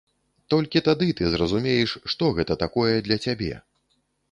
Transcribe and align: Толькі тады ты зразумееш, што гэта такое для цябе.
Толькі 0.53 0.81
тады 0.87 1.09
ты 1.19 1.27
зразумееш, 1.33 1.95
што 2.15 2.33
гэта 2.41 2.59
такое 2.65 2.95
для 3.11 3.21
цябе. 3.29 3.53